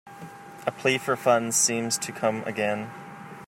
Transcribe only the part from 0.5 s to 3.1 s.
A plea for funds seems to come again.